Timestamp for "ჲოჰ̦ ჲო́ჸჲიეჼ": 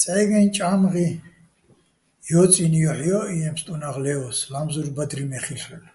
2.82-3.50